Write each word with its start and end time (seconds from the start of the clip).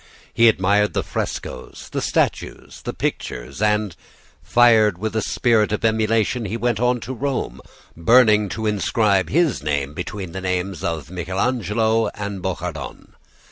He 0.33 0.49
admired 0.49 0.93
the 0.93 1.03
statues, 1.03 1.89
the 1.91 2.01
frescoes, 2.01 2.81
the 2.85 2.91
pictures; 2.93 3.61
and, 3.61 3.95
fired 4.41 4.97
with 4.97 5.15
a 5.15 5.21
spirit 5.21 5.71
of 5.71 5.85
emulation, 5.85 6.45
he 6.45 6.57
went 6.57 6.79
on 6.79 6.99
to 7.01 7.13
Rome, 7.13 7.61
burning 7.95 8.49
to 8.49 8.65
inscribe 8.65 9.29
his 9.29 9.61
name 9.61 9.93
between 9.93 10.31
the 10.31 10.41
names 10.41 10.83
of 10.83 11.11
Michelangelo 11.11 12.07
and 12.15 12.41
Bouchardon. 12.41 13.13